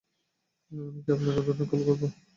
আমি 0.71 0.99
কি 1.03 1.09
আপনার 1.11 1.35
উর্ধ্বতনদের 1.39 1.67
কল 1.71 1.81
করবো? 1.87 2.05